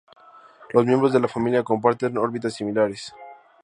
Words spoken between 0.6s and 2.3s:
Los miembros de la familia comparten